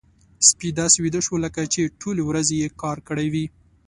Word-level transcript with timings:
سپی 0.47 0.69
داسې 0.79 0.97
ویده 0.99 1.21
شو 1.25 1.35
لکه 1.45 1.61
چې 1.73 1.91
ټولې 2.01 2.23
ورځې 2.29 2.55
يې 2.61 2.67
کار 2.81 2.97
کړی 3.07 3.27
وي. 3.33 3.45